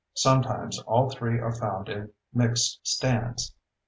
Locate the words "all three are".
0.87-1.51